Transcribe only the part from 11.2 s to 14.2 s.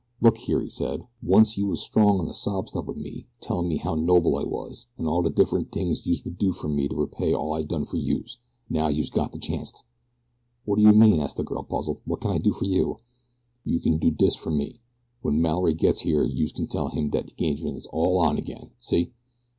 the girl, puzzled. "What can I do for you?" "Youse kin do